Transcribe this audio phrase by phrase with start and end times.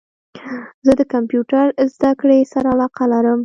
[0.85, 3.39] زه د کمپیوټرد زده کړي سره علاقه لرم